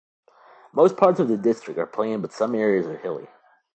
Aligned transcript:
Most 0.73 0.97
parts 0.97 1.19
of 1.19 1.27
the 1.27 1.37
district 1.37 1.77
are 1.79 1.85
plain 1.85 2.21
but 2.23 2.33
some 2.33 2.55
areas 2.55 2.87
are 2.87 2.97
hilly. 2.97 3.27